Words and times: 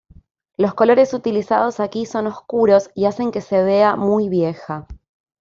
Los 0.57 0.73
colores 0.73 1.13
utilizados 1.13 1.79
aquí 1.79 2.07
son 2.07 2.25
oscuros 2.25 2.89
y 2.95 3.05
hacen 3.05 3.29
que 3.31 3.39
se 3.39 3.61
vea 3.61 3.95
muy 3.95 4.29
vieja. 4.29 4.87